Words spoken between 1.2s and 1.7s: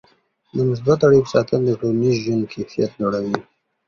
ساتل